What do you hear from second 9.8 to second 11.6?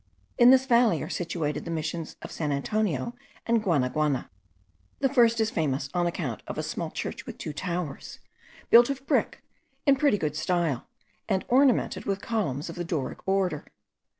in pretty good style, and